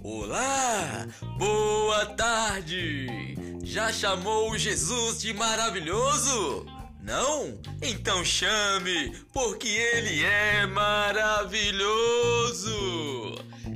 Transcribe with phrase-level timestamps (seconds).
[0.00, 3.36] Olá, boa tarde!
[3.64, 6.64] Já chamou Jesus de maravilhoso?
[7.02, 7.58] Não?
[7.82, 11.88] Então chame, porque ele é maravilhoso!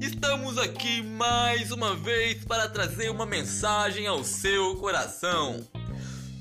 [0.00, 5.66] Estamos aqui mais uma vez para trazer uma mensagem ao seu coração.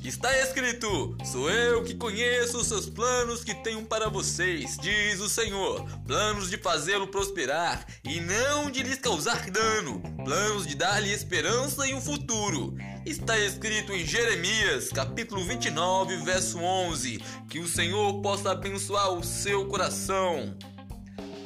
[0.04, 5.30] Está escrito: Sou eu que conheço os seus planos que tenho para vocês, diz o
[5.30, 5.86] Senhor.
[6.08, 10.02] Planos de fazê-lo prosperar e não de lhes causar dano.
[10.26, 12.76] Planos de dar-lhe esperança e um futuro.
[13.06, 19.68] Está escrito em Jeremias, capítulo 29, verso 11: Que o Senhor possa abençoar o seu
[19.68, 20.58] coração,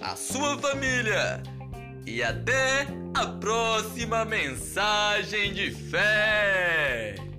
[0.01, 1.43] a sua família.
[2.05, 7.34] E até a próxima mensagem de fé!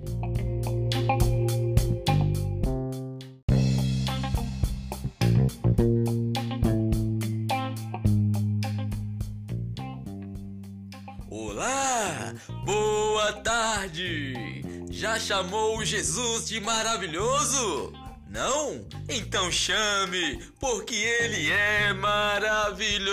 [14.97, 17.93] Já chamou Jesus de maravilhoso?
[18.27, 18.83] Não?
[19.07, 23.05] Então chame, porque ele é maravilhoso!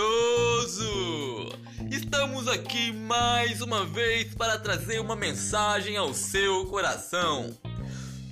[1.91, 7.55] Estamos aqui mais uma vez para trazer uma mensagem ao seu coração.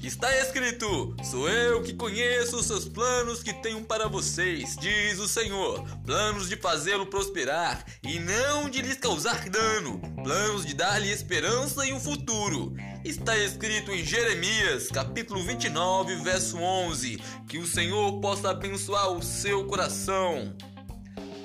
[0.03, 5.29] Está escrito: Sou eu que conheço os seus planos que tenho para vocês, diz o
[5.29, 5.81] Senhor.
[6.05, 10.01] Planos de fazê-lo prosperar e não de lhes causar dano.
[10.25, 12.75] Planos de dar-lhe esperança e um futuro.
[13.05, 19.67] Está escrito em Jeremias, capítulo 29, verso 11: Que o Senhor possa abençoar o seu
[19.67, 20.53] coração,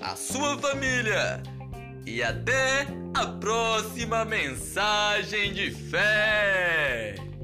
[0.02, 1.44] a sua família.
[2.08, 7.37] E até a próxima mensagem de fé!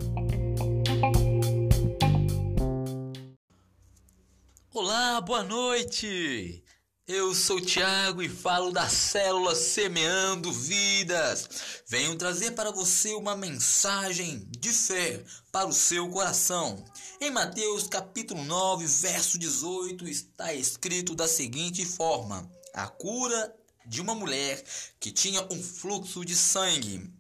[4.96, 6.64] Olá, boa noite!
[7.08, 11.50] Eu sou Tiago e falo da célula Semeando Vidas.
[11.88, 16.86] Venho trazer para você uma mensagem de fé para o seu coração.
[17.20, 23.52] Em Mateus capítulo 9, verso 18, está escrito da seguinte forma: A cura
[23.88, 24.64] de uma mulher
[25.00, 27.12] que tinha um fluxo de sangue.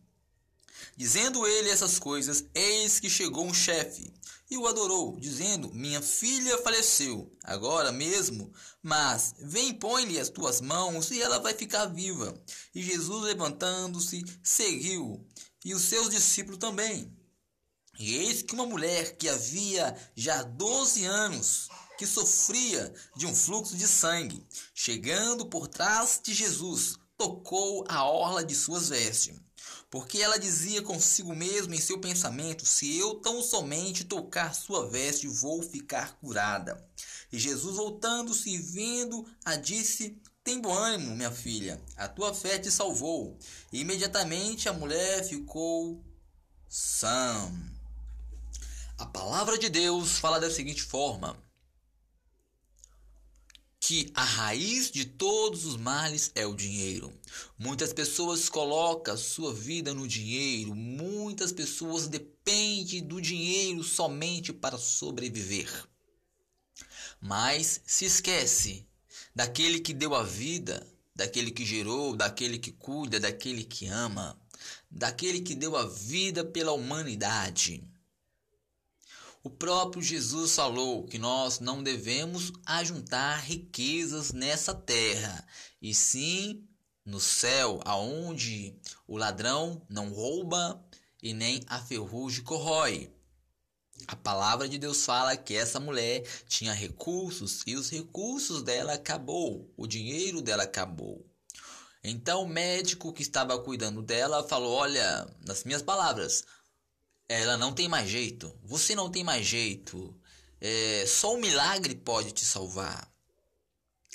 [0.95, 4.13] Dizendo ele essas coisas, eis que chegou um chefe
[4.53, 11.09] e o adorou, dizendo: Minha filha faleceu agora mesmo, mas vem, põe-lhe as tuas mãos
[11.09, 12.39] e ela vai ficar viva.
[12.75, 15.25] E Jesus, levantando-se, seguiu,
[15.66, 17.11] e os seus discípulos também.
[17.97, 21.67] E eis que uma mulher que havia já doze anos,
[21.97, 28.44] que sofria de um fluxo de sangue, chegando por trás de Jesus, tocou a orla
[28.44, 29.39] de suas vestes
[29.94, 35.28] porque ela dizia consigo mesma em seu pensamento: Se eu tão somente tocar sua veste,
[35.28, 36.84] vou ficar curada.
[37.31, 42.58] E Jesus, voltando-se e vendo, a disse: Tem bom ânimo, minha filha, a tua fé
[42.58, 43.38] te salvou.
[43.72, 46.04] E imediatamente a mulher ficou
[46.68, 47.54] sã.
[48.98, 51.38] A palavra de Deus fala da seguinte forma:
[53.85, 57.11] que a raiz de todos os males é o dinheiro.
[57.59, 65.69] Muitas pessoas colocam sua vida no dinheiro, muitas pessoas dependem do dinheiro somente para sobreviver.
[67.19, 68.88] Mas se esquece
[69.35, 74.39] daquele que deu a vida, daquele que gerou, daquele que cuida, daquele que ama,
[74.89, 77.83] daquele que deu a vida pela humanidade.
[79.46, 85.46] O próprio Jesus falou que nós não devemos ajuntar riquezas nessa terra,
[85.81, 86.66] e sim
[87.06, 88.74] no céu, aonde
[89.06, 90.81] o ladrão não rouba
[91.22, 93.12] e nem a ferrugem corrói.
[94.08, 99.70] A palavra de Deus fala que essa mulher tinha recursos e os recursos dela acabou,
[99.75, 101.22] o dinheiro dela acabou.
[102.02, 106.46] Então o médico que estava cuidando dela falou: Olha, nas minhas palavras,
[107.41, 108.53] ela não tem mais jeito.
[108.63, 110.16] Você não tem mais jeito.
[110.59, 113.12] É, só um milagre pode te salvar.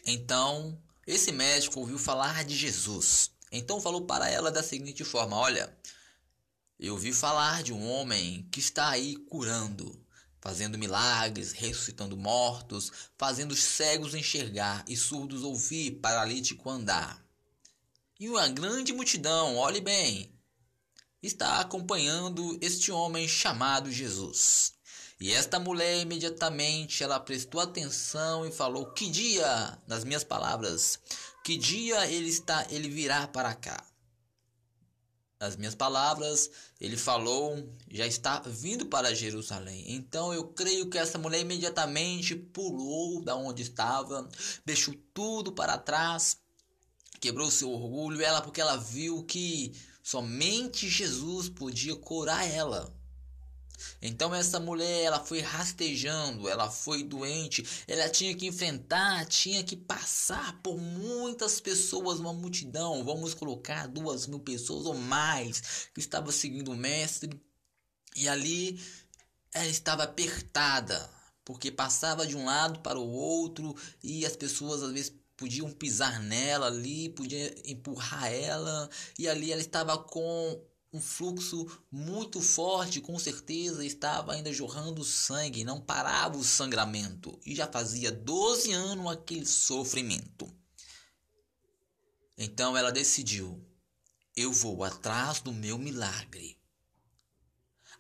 [0.07, 3.31] Então, esse médico ouviu falar de Jesus.
[3.51, 5.77] Então falou para ela da seguinte forma: Olha,
[6.79, 10.01] eu ouvi falar de um homem que está aí curando,
[10.41, 17.23] fazendo milagres, ressuscitando mortos, fazendo os cegos enxergar e surdos ouvir, paralítico andar.
[18.21, 20.33] E uma grande multidão, olhe bem,
[21.23, 24.75] está acompanhando este homem chamado Jesus.
[25.21, 30.99] E esta mulher imediatamente ela prestou atenção e falou: "Que dia, nas minhas palavras,
[31.45, 33.85] que dia ele está, ele virá para cá?"
[35.41, 36.51] as minhas palavras,
[36.81, 39.85] ele falou, já está vindo para Jerusalém.
[39.87, 44.29] Então eu creio que essa mulher imediatamente pulou da onde estava,
[44.65, 46.39] deixou tudo para trás,
[47.21, 49.73] quebrou seu orgulho, ela porque ela viu que
[50.11, 52.97] somente Jesus podia curar ela.
[54.01, 59.77] Então essa mulher, ela foi rastejando, ela foi doente, ela tinha que enfrentar, tinha que
[59.77, 66.33] passar por muitas pessoas, uma multidão, vamos colocar duas mil pessoas ou mais que estava
[66.33, 67.39] seguindo o mestre.
[68.17, 68.81] E ali
[69.53, 71.11] ela estava apertada,
[71.45, 76.21] porque passava de um lado para o outro e as pessoas às vezes podiam pisar
[76.21, 80.61] nela ali, podiam empurrar ela, e ali ela estava com
[80.93, 87.55] um fluxo muito forte, com certeza estava ainda jorrando sangue, não parava o sangramento e
[87.55, 90.53] já fazia 12 anos aquele sofrimento.
[92.37, 93.65] Então ela decidiu:
[94.35, 96.59] eu vou atrás do meu milagre.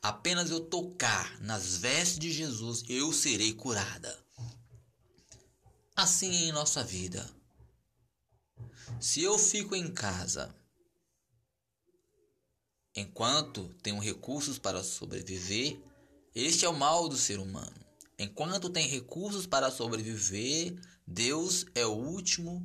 [0.02, 4.28] Apenas eu tocar nas vestes de Jesus, eu serei curada.
[5.99, 7.29] Assim é em nossa vida.
[9.00, 10.55] Se eu fico em casa
[12.95, 15.81] Enquanto tenho recursos para sobreviver,
[16.33, 17.85] este é o mal do ser humano.
[18.17, 22.65] Enquanto tem recursos para sobreviver, Deus é o último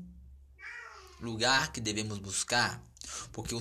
[1.19, 2.83] lugar que devemos buscar,
[3.31, 3.59] porque o,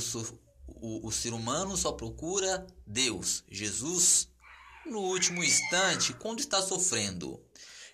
[0.66, 4.28] o, o ser humano só procura Deus, Jesus,
[4.86, 7.42] no último instante, quando está sofrendo.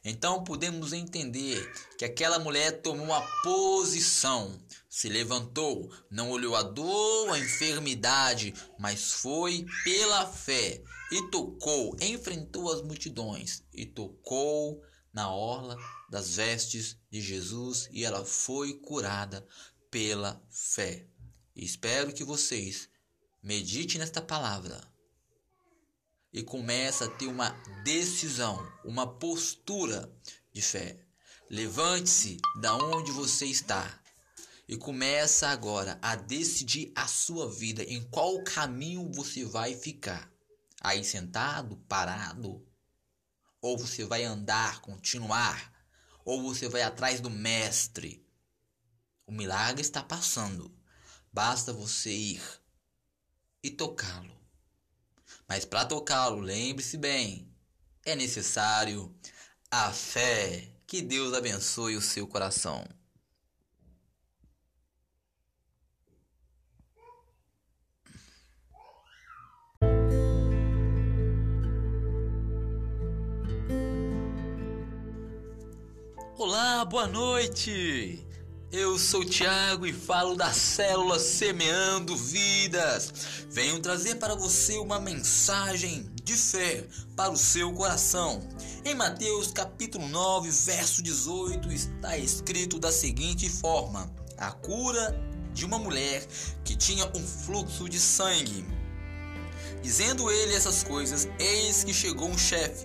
[0.08, 4.58] Então podemos entender que aquela mulher tomou uma posição,
[4.88, 10.82] se levantou, não olhou a dor, a enfermidade, mas foi pela fé
[11.12, 14.82] e tocou, enfrentou as multidões e tocou
[15.12, 15.76] na orla
[16.08, 19.46] das vestes de Jesus e ela foi curada
[19.90, 21.06] pela fé.
[21.54, 22.88] Espero que vocês
[23.43, 24.81] meditem nesta palavra
[26.32, 27.50] e começa a ter uma
[27.82, 30.12] decisão, uma postura
[30.52, 30.98] de fé.
[31.50, 34.02] Levante-se da onde você está
[34.69, 40.30] e começa agora a decidir a sua vida, em qual caminho você vai ficar.
[40.80, 42.64] Aí sentado, parado,
[43.60, 45.72] ou você vai andar, continuar,
[46.25, 48.25] ou você vai atrás do mestre.
[49.26, 50.70] O milagre está passando.
[51.32, 52.42] Basta você ir
[53.62, 54.38] e tocá-lo.
[55.48, 57.50] Mas para tocá-lo, lembre-se bem,
[58.04, 59.10] é necessário
[59.70, 60.68] a fé.
[60.86, 62.84] Que Deus abençoe o seu coração.
[76.36, 78.27] Olá, boa noite!
[78.70, 83.10] Eu sou o Thiago e falo da célula Semeando Vidas.
[83.48, 86.84] Venho trazer para você uma mensagem de fé
[87.16, 88.46] para o seu coração.
[88.84, 95.18] Em Mateus capítulo 9, verso 18, está escrito da seguinte forma: A cura
[95.54, 96.26] de uma mulher
[96.62, 98.66] que tinha um fluxo de sangue.
[99.82, 102.84] Dizendo ele essas coisas, eis que chegou um chefe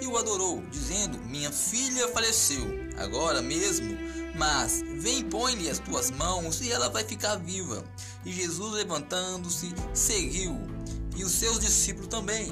[0.00, 2.64] e o adorou, dizendo: Minha filha faleceu,
[2.96, 4.03] agora mesmo
[4.34, 7.84] mas vem e põe-lhe as tuas mãos e ela vai ficar viva.
[8.24, 10.56] E Jesus, levantando-se, seguiu,
[11.16, 12.48] e os seus discípulos também.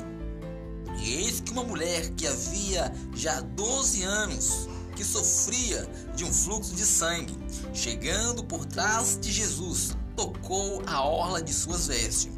[0.99, 6.75] E eis que uma mulher que havia já 12 anos, que sofria de um fluxo
[6.75, 7.37] de sangue,
[7.73, 12.31] chegando por trás de Jesus, tocou a orla de suas vestes.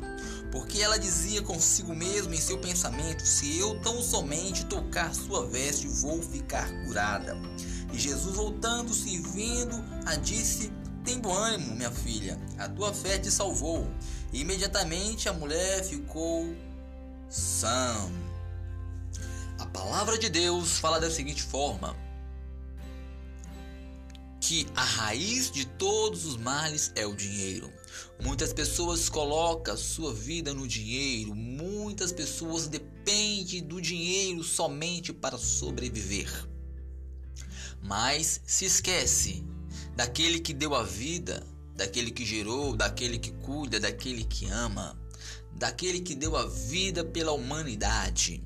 [0.51, 5.89] Porque ela dizia consigo mesma em seu pensamento: Se eu tão somente tocar sua veste,
[5.89, 7.37] vou ficar curada.
[7.95, 10.73] E Jesus, voltando-se e vindo, a disse:
[11.05, 13.89] Tem bom ânimo, minha filha, a tua fé te salvou.
[14.33, 16.53] E imediatamente a mulher ficou
[17.29, 17.95] sã.
[19.61, 21.97] A palavra de Deus fala da seguinte forma:
[24.41, 27.73] que a raiz de todos os males é o dinheiro.
[28.21, 36.54] Muitas pessoas colocam sua vida no dinheiro, muitas pessoas dependem do dinheiro somente para sobreviver
[37.85, 39.45] mas se esquece
[39.95, 44.99] daquele que deu a vida, daquele que gerou, daquele que cuida, daquele que ama,
[45.53, 48.43] daquele que deu a vida pela humanidade.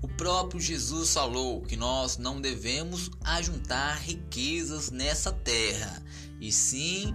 [0.00, 6.02] O próprio Jesus falou que nós não devemos ajuntar riquezas nessa terra,
[6.40, 7.14] e sim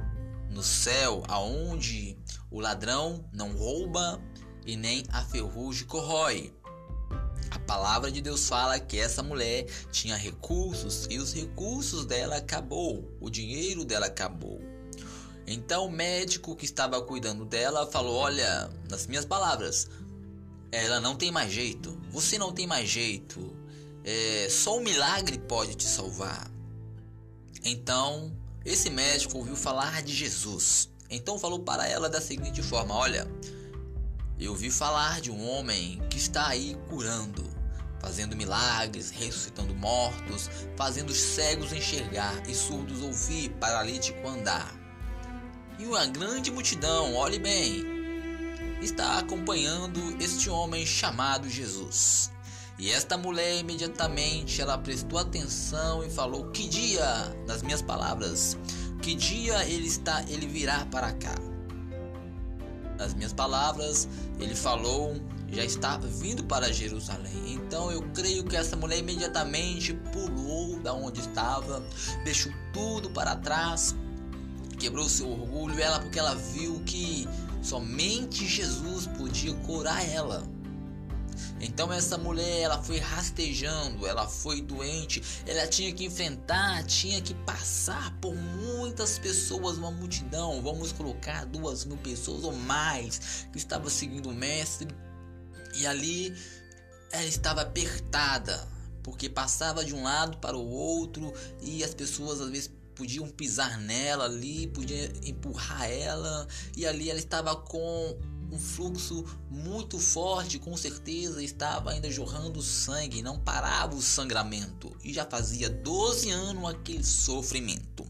[0.49, 2.17] no céu, aonde
[2.51, 4.21] o ladrão não rouba
[4.65, 6.53] e nem a ferrugem corrói.
[7.51, 13.09] A palavra de Deus fala que essa mulher tinha recursos e os recursos dela acabou,
[13.21, 14.59] o dinheiro dela acabou.
[15.45, 19.87] Então o médico que estava cuidando dela falou: Olha, nas minhas palavras,
[20.71, 21.97] ela não tem mais jeito.
[22.11, 23.55] Você não tem mais jeito.
[24.03, 26.51] É, só um milagre pode te salvar.
[27.63, 28.31] Então,
[28.65, 30.89] esse médico ouviu falar de Jesus.
[31.09, 33.25] Então falou para ela da seguinte forma: Olha,
[34.39, 37.43] eu ouvi falar de um homem que está aí curando,
[37.99, 44.71] fazendo milagres, ressuscitando mortos, fazendo os cegos enxergar e surdos ouvir, paralítico andar.
[45.79, 47.83] E uma grande multidão, olhe bem,
[48.81, 52.31] está acompanhando este homem chamado Jesus.
[52.77, 58.55] E esta mulher imediatamente ela prestou atenção e falou: "Que dia, nas minhas palavras,
[59.01, 61.56] que dia ele está, ele virá para cá?"
[62.97, 64.07] Nas minhas palavras,
[64.39, 65.15] ele falou:
[65.51, 67.53] "Já está vindo para Jerusalém".
[67.53, 71.83] Então eu creio que essa mulher imediatamente pulou da onde estava,
[72.23, 73.95] deixou tudo para trás,
[74.79, 77.27] quebrou seu orgulho, ela porque ela viu que
[77.61, 80.56] somente Jesus podia curar ela.
[81.59, 87.33] Então essa mulher, ela foi rastejando, ela foi doente, ela tinha que enfrentar, tinha que
[87.33, 93.89] passar por muitas pessoas, uma multidão, vamos colocar duas mil pessoas ou mais que estava
[93.89, 94.87] seguindo o mestre.
[95.75, 96.35] E ali
[97.11, 98.67] ela estava apertada,
[99.01, 103.79] porque passava de um lado para o outro e as pessoas às vezes podiam pisar
[103.79, 108.17] nela ali, podiam empurrar ela, e ali ela estava com
[108.51, 115.13] um fluxo muito forte, com certeza estava ainda jorrando sangue, não parava o sangramento e
[115.13, 118.07] já fazia 12 anos aquele sofrimento.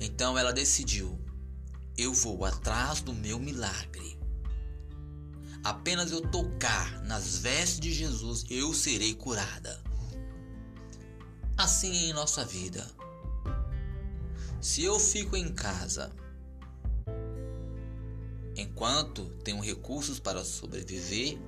[0.00, 1.18] Então ela decidiu:
[1.96, 4.18] eu vou atrás do meu milagre.
[5.62, 9.78] Apenas eu tocar nas vestes de Jesus, eu serei curada.
[11.56, 12.86] Assim em nossa vida.
[14.60, 16.10] Se eu fico em casa
[18.60, 21.38] Enquanto tenho recursos para sobreviver,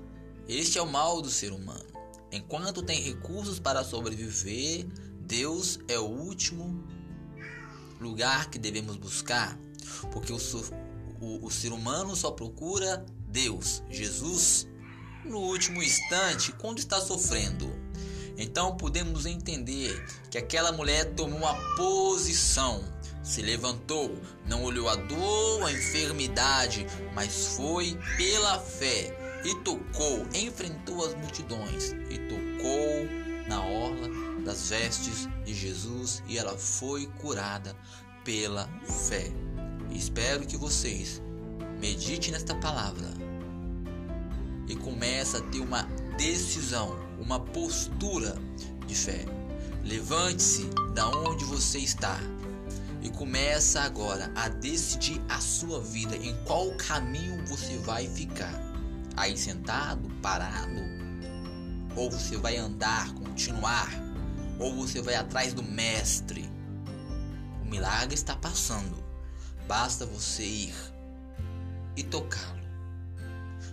[0.48, 1.84] este é o mal do ser humano.
[2.32, 4.86] Enquanto tem recursos para sobreviver,
[5.20, 6.82] Deus é o último
[8.00, 9.58] lugar que devemos buscar,
[10.10, 10.38] porque o,
[11.20, 14.66] o, o ser humano só procura Deus, Jesus,
[15.22, 17.70] no último instante, quando está sofrendo.
[18.38, 22.82] Então podemos entender que aquela mulher tomou uma posição
[23.22, 31.04] se levantou, não olhou a dor, a enfermidade, mas foi pela fé e tocou, enfrentou
[31.04, 34.08] as multidões e tocou na orla
[34.44, 37.76] das vestes de Jesus e ela foi curada
[38.24, 38.68] pela
[39.08, 39.30] fé.
[39.90, 41.22] Espero que vocês
[41.78, 43.08] meditem nesta palavra
[44.68, 45.82] e comece a ter uma
[46.16, 48.36] decisão, uma postura
[48.86, 49.24] de fé.
[49.84, 50.64] Levante-se
[50.94, 52.18] da onde você está
[53.02, 58.54] e começa agora a decidir a sua vida, em qual caminho você vai ficar.
[59.16, 60.80] Aí sentado, parado,
[61.96, 63.90] ou você vai andar, continuar,
[64.58, 66.48] ou você vai atrás do mestre.
[67.62, 69.02] O milagre está passando.
[69.66, 70.74] Basta você ir
[71.96, 72.62] e tocá-lo.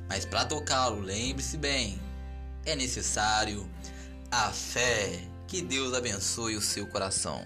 [0.07, 2.01] Mas para tocá-lo, lembre-se bem,
[2.65, 3.69] é necessário
[4.31, 5.21] a fé.
[5.47, 7.43] Que Deus abençoe o seu coração.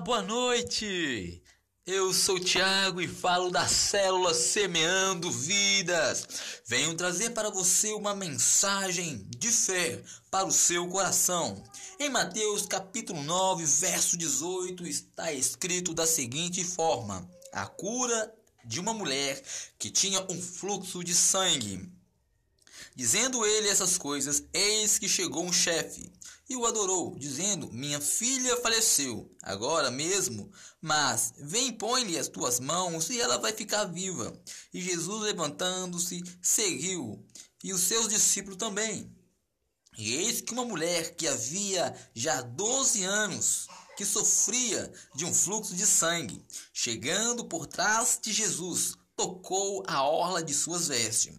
[0.00, 1.42] Boa noite!
[1.86, 6.26] Eu sou o Thiago e falo da célula Semeando Vidas.
[6.66, 11.62] Venho trazer para você uma mensagem de fé para o seu coração.
[11.98, 18.32] Em Mateus capítulo 9, verso 18, está escrito da seguinte forma: A cura
[18.64, 19.42] de uma mulher
[19.78, 21.86] que tinha um fluxo de sangue.
[22.96, 26.10] Dizendo ele essas coisas, eis que chegou um chefe
[26.50, 30.50] e o adorou, dizendo: Minha filha faleceu agora mesmo,
[30.82, 34.36] mas vem, põe-lhe as tuas mãos e ela vai ficar viva.
[34.74, 37.24] E Jesus, levantando-se, seguiu,
[37.62, 39.08] e os seus discípulos também.
[39.96, 45.76] E eis que uma mulher que havia já 12 anos, que sofria de um fluxo
[45.76, 51.38] de sangue, chegando por trás de Jesus, tocou a orla de suas vestes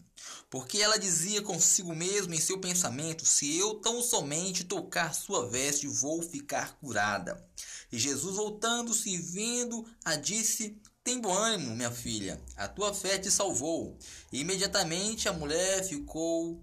[0.51, 5.87] porque ela dizia consigo mesma em seu pensamento: Se eu tão somente tocar sua veste,
[5.87, 7.43] vou ficar curada.
[7.91, 13.17] E Jesus, voltando-se e vendo, a disse: Tem bom ânimo, minha filha, a tua fé
[13.17, 13.97] te salvou.
[14.31, 16.61] E imediatamente a mulher ficou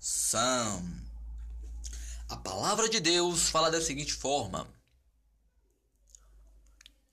[0.00, 0.82] sã.
[2.28, 4.68] A palavra de Deus fala da seguinte forma: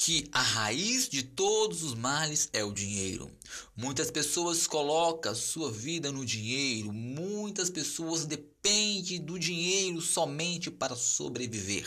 [0.02, 3.30] que a raiz de todos os males é o dinheiro.
[3.76, 11.86] Muitas pessoas colocam sua vida no dinheiro, muitas pessoas dependem do dinheiro somente para sobreviver.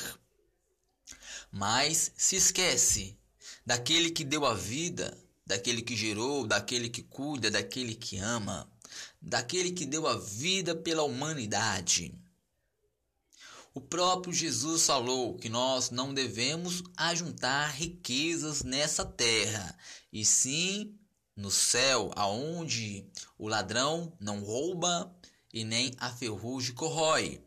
[1.50, 3.16] Mas se esquece
[3.64, 5.16] daquele que deu a vida,
[5.46, 8.70] daquele que gerou, daquele que cuida, daquele que ama,
[9.22, 12.14] daquele que deu a vida pela humanidade.
[13.74, 19.74] O próprio Jesus falou que nós não devemos ajuntar riquezas nessa terra,
[20.12, 20.94] e sim
[21.34, 23.06] no céu, aonde
[23.38, 25.10] o ladrão não rouba
[25.54, 27.42] e nem a ferrugem corrói.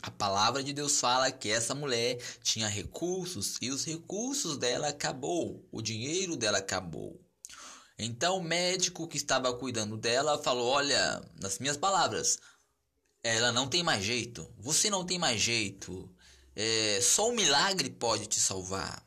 [0.00, 5.66] A palavra de Deus fala que essa mulher tinha recursos e os recursos dela acabou,
[5.70, 7.20] o dinheiro dela acabou.
[7.98, 12.38] Então o médico que estava cuidando dela falou: Olha, nas minhas palavras,
[13.26, 14.48] ela não tem mais jeito.
[14.58, 16.08] Você não tem mais jeito.
[16.54, 19.04] É, só um milagre pode te salvar.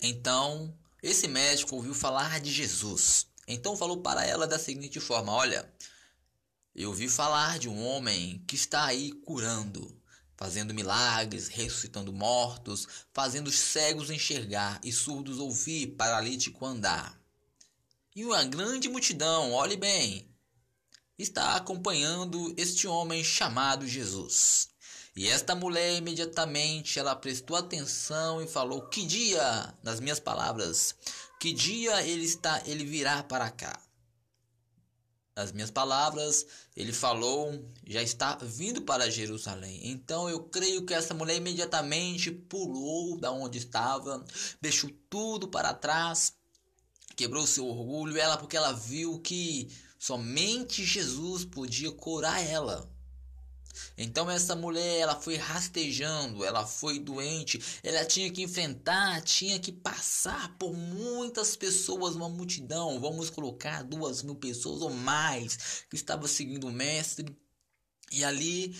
[0.00, 3.26] Então, esse médico ouviu falar de Jesus.
[3.46, 5.70] Então falou para ela da seguinte forma: Olha,
[6.74, 10.00] eu ouvi falar de um homem que está aí curando,
[10.36, 17.20] fazendo milagres, ressuscitando mortos, fazendo os cegos enxergar e surdos ouvir, paralítico andar.
[18.14, 20.31] E uma grande multidão, olhe bem,
[21.22, 24.68] está acompanhando este homem chamado Jesus.
[25.14, 30.94] E esta mulher imediatamente ela prestou atenção e falou: "Que dia, nas minhas palavras,
[31.38, 33.78] que dia ele está, ele virá para cá?"
[35.36, 39.80] Nas minhas palavras, ele falou: "Já está vindo para Jerusalém".
[39.90, 44.24] Então eu creio que essa mulher imediatamente pulou da onde estava,
[44.62, 46.32] deixou tudo para trás,
[47.14, 49.68] quebrou seu orgulho, ela porque ela viu que
[50.02, 52.92] Somente Jesus podia curar ela.
[53.96, 59.70] Então essa mulher, ela foi rastejando, ela foi doente, ela tinha que enfrentar, tinha que
[59.70, 66.26] passar por muitas pessoas, uma multidão, vamos colocar duas mil pessoas ou mais que estava
[66.26, 67.24] seguindo o mestre.
[68.10, 68.76] E ali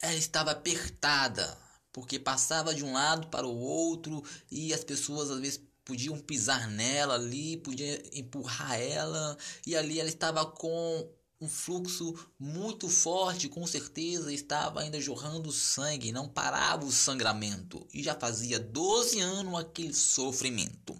[0.00, 1.58] ela estava apertada,
[1.92, 6.68] porque passava de um lado para o outro e as pessoas às vezes podiam pisar
[6.68, 13.66] nela ali, podiam empurrar ela, e ali ela estava com um fluxo muito forte, com
[13.66, 19.92] certeza estava ainda jorrando sangue, não parava o sangramento, e já fazia 12 anos aquele
[19.92, 20.98] sofrimento.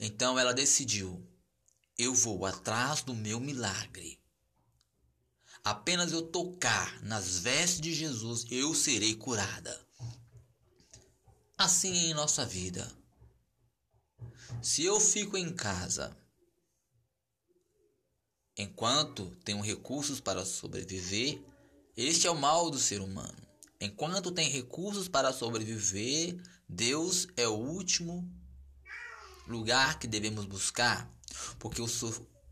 [0.00, 1.24] Então ela decidiu:
[1.96, 4.18] eu vou atrás do meu milagre.
[5.64, 9.87] Apenas eu tocar nas vestes de Jesus, eu serei curada.
[11.58, 12.88] Assim é em nossa vida.
[14.62, 16.16] Se eu fico em casa
[18.56, 21.42] enquanto tenho recursos para sobreviver,
[21.96, 23.36] este é o mal do ser humano.
[23.80, 28.32] Enquanto tem recursos para sobreviver, Deus é o último
[29.48, 31.12] lugar que devemos buscar,
[31.58, 31.88] porque o,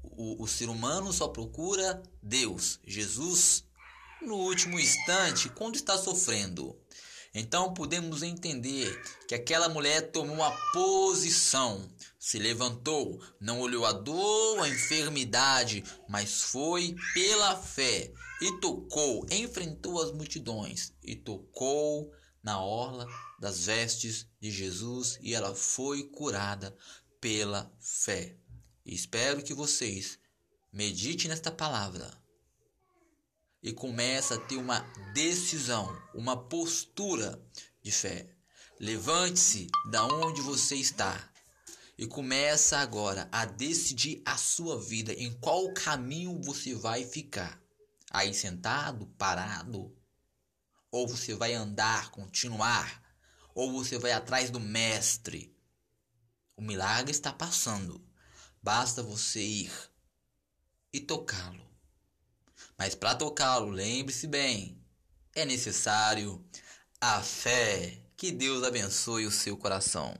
[0.02, 3.62] o, o ser humano só procura Deus, Jesus,
[4.20, 6.76] no último instante, quando está sofrendo.
[7.38, 11.86] Então podemos entender que aquela mulher tomou uma posição,
[12.18, 20.00] se levantou, não olhou a dor, a enfermidade, mas foi pela fé e tocou, enfrentou
[20.00, 22.10] as multidões e tocou
[22.42, 23.06] na orla
[23.38, 26.74] das vestes de Jesus e ela foi curada
[27.20, 28.34] pela fé.
[28.82, 30.18] Espero que vocês
[30.72, 32.10] meditem nesta palavra
[33.66, 34.78] e começa a ter uma
[35.12, 37.44] decisão, uma postura
[37.82, 38.32] de fé.
[38.78, 41.32] Levante-se da onde você está
[41.98, 47.60] e começa agora a decidir a sua vida, em qual caminho você vai ficar.
[48.08, 49.92] Aí sentado, parado,
[50.88, 53.02] ou você vai andar, continuar,
[53.52, 55.52] ou você vai atrás do mestre.
[56.56, 58.00] O milagre está passando.
[58.62, 59.72] Basta você ir
[60.92, 61.65] e tocá-lo.
[62.78, 64.78] Mas para tocá-lo, lembre-se bem,
[65.34, 66.44] é necessário
[67.00, 68.02] a fé.
[68.16, 70.16] Que Deus abençoe o seu coração.